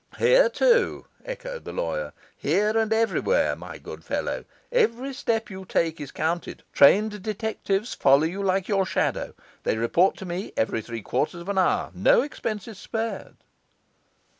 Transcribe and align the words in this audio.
'Here 0.17 0.49
too,' 0.49 1.05
echoed 1.23 1.63
the 1.63 1.71
lawyer; 1.71 2.11
'here 2.35 2.75
and 2.75 2.91
everywhere, 2.91 3.55
my 3.55 3.77
good 3.77 4.03
fellow; 4.03 4.45
every 4.71 5.13
step 5.13 5.51
you 5.51 5.63
take 5.63 6.01
is 6.01 6.11
counted; 6.11 6.63
trained 6.73 7.21
detectives 7.21 7.93
follow 7.93 8.23
you 8.23 8.41
like 8.41 8.67
your 8.67 8.83
shadow; 8.87 9.35
they 9.61 9.77
report 9.77 10.17
to 10.17 10.25
me 10.25 10.53
every 10.57 10.81
three 10.81 11.03
quarters 11.03 11.41
of 11.41 11.49
an 11.49 11.59
hour; 11.59 11.91
no 11.93 12.23
expense 12.23 12.67
is 12.67 12.79
spared. 12.79 13.35